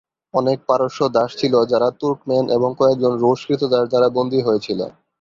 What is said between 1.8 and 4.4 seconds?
Turkmen এবং কয়েকজন রুশ ক্রীতদাস দ্বারা বন্দী